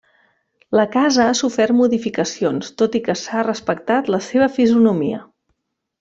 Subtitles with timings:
[0.77, 5.21] La casa ha sofert modificacions tot i que s'ha respectat la seva fisonomia.